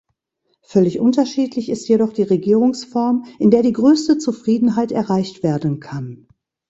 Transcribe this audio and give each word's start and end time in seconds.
Völlig 0.63 0.99
unterschiedlich 0.99 1.69
ist 1.69 1.87
jedoch 1.87 2.11
die 2.11 2.23
Regierungsform, 2.23 3.25
in 3.37 3.51
der 3.51 3.61
die 3.61 3.71
größte 3.73 4.17
Zufriedenheit 4.17 4.91
erreicht 4.91 5.43
werden 5.43 5.79
kann. 5.79 6.27